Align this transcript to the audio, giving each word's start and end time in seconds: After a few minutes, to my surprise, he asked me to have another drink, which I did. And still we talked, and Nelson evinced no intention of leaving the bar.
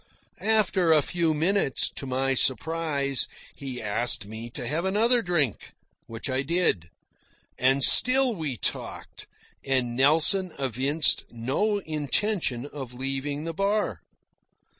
After 0.47 0.91
a 0.91 1.03
few 1.03 1.35
minutes, 1.35 1.87
to 1.91 2.07
my 2.07 2.33
surprise, 2.33 3.27
he 3.55 3.79
asked 3.79 4.25
me 4.25 4.49
to 4.49 4.65
have 4.65 4.83
another 4.83 5.21
drink, 5.21 5.73
which 6.07 6.27
I 6.27 6.41
did. 6.41 6.89
And 7.59 7.83
still 7.83 8.33
we 8.33 8.57
talked, 8.57 9.27
and 9.63 9.95
Nelson 9.95 10.53
evinced 10.57 11.25
no 11.29 11.77
intention 11.81 12.65
of 12.65 12.95
leaving 12.95 13.43
the 13.43 13.53
bar. 13.53 14.01